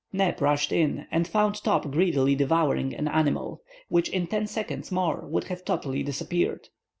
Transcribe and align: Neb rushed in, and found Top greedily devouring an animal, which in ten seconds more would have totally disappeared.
Neb 0.11 0.41
rushed 0.41 0.71
in, 0.71 1.05
and 1.11 1.27
found 1.27 1.63
Top 1.63 1.91
greedily 1.91 2.33
devouring 2.33 2.91
an 2.91 3.07
animal, 3.07 3.61
which 3.87 4.09
in 4.09 4.25
ten 4.25 4.47
seconds 4.47 4.91
more 4.91 5.27
would 5.27 5.43
have 5.43 5.63
totally 5.63 6.01
disappeared. 6.01 6.69